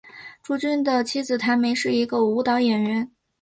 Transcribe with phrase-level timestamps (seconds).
[0.41, 3.11] 朱军的妻子谭梅是一个舞蹈演员。